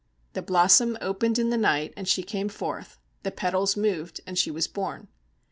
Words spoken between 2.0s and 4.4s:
she came forth; the petals moved, and